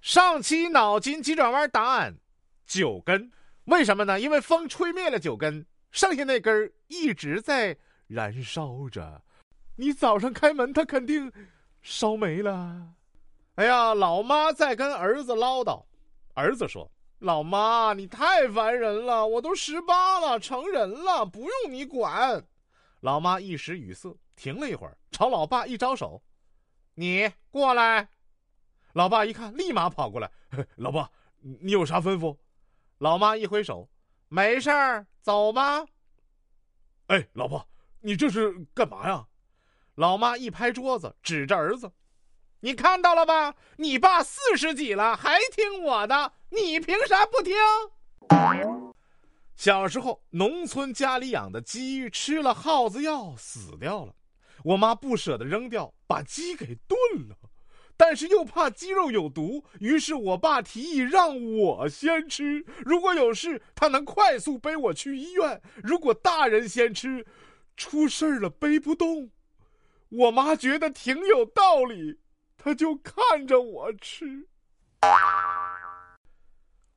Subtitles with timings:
[0.00, 2.16] 上期脑筋急转弯答案：
[2.66, 3.30] 九根。
[3.64, 4.18] 为什么呢？
[4.18, 7.76] 因为风吹灭了九根，剩下那根一直在
[8.06, 9.22] 燃烧着。
[9.76, 11.30] 你早上开门，它肯定
[11.82, 12.94] 烧没了。
[13.56, 15.84] 哎呀，老妈在跟儿子唠叨。
[16.34, 16.90] 儿子说
[17.20, 22.42] ：“老妈，你太烦人了，我都十八了，成人了，不用你管。”
[23.00, 26.22] 老妈一时语塞，停了一会儿，朝老爸一招手
[26.96, 28.08] ：“你过来。”
[28.92, 30.30] 老爸一看，立马跑过来
[30.76, 31.10] ：“老爸，
[31.40, 32.36] 你有啥吩咐？”
[32.98, 33.88] 老妈一挥手
[34.28, 35.86] ：“没事儿，走吧。”
[37.06, 37.66] 哎，老婆，
[38.00, 39.26] 你这是干嘛呀？
[39.94, 41.92] 老妈一拍桌子，指着儿子
[42.60, 43.54] ：“你看到了吧？
[43.76, 47.54] 你爸四十几了，还听我的，你凭啥不听？”
[49.56, 54.14] 小时候，农村家里养的鸡吃了耗子药死掉了，
[54.64, 57.36] 我妈不舍得扔掉，把鸡给炖了。
[58.00, 62.64] 但是又怕鸡肉有毒，于是我爸提议让我先吃。
[62.78, 67.26] 如果有事，他能快速背我去医院；如果大人先吃，
[67.76, 69.30] 出事了背不动。
[70.08, 72.18] 我妈觉得挺有道理，
[72.56, 74.48] 她就看着我吃。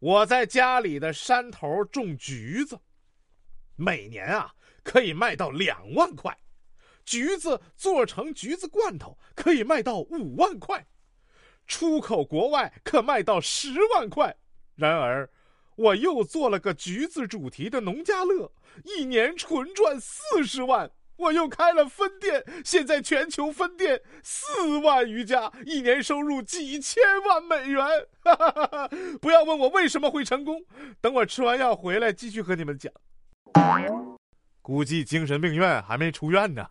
[0.00, 2.76] 我在家里的山头种橘子，
[3.76, 6.36] 每年啊可以卖到两万块。
[7.08, 10.86] 橘子做成橘子罐头可以卖到五万块，
[11.66, 14.36] 出口国外可卖到十万块。
[14.74, 15.30] 然而，
[15.76, 18.52] 我又做了个橘子主题的农家乐，
[18.84, 20.90] 一年纯赚四十万。
[21.16, 27.84] 我又开了分店，现在全球分店四万余家，一年收入几千万美元。
[29.18, 30.62] 不要问我为什么会成功，
[31.00, 32.92] 等我吃完药回来继续和你们讲。
[34.60, 36.68] 估计精神病院还没出院呢。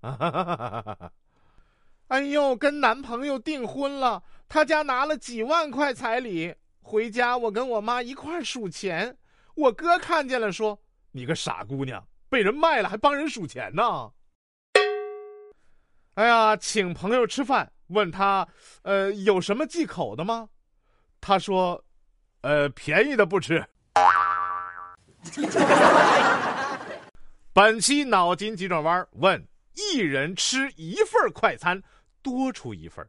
[0.00, 1.10] 啊！
[2.08, 6.54] 哎呦，跟男朋友订婚了，他家拿了几万块彩礼。
[6.82, 9.16] 回家我跟我妈一块数钱，
[9.54, 10.80] 我哥看见了说
[11.12, 14.10] ：“你个傻姑娘，被人卖了还帮人数钱呢。”
[16.14, 18.48] 哎呀，请朋友吃饭，问他
[18.82, 20.48] ：“呃，有什么忌口的吗？”
[21.20, 21.84] 他说
[22.42, 23.64] ：“呃，便宜的不吃。
[27.52, 29.46] ”本期脑筋急转弯问。
[29.80, 31.82] 一人吃一份快餐，
[32.22, 33.04] 多出一份；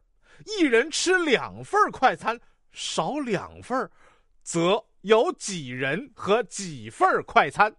[0.46, 2.40] 一人吃两份快餐，
[2.72, 3.90] 少两份，
[4.42, 7.76] 则有几人和几份快餐？